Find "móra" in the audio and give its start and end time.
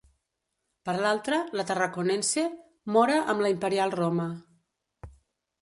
2.97-3.19